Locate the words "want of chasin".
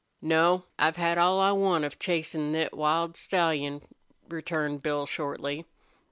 1.51-2.53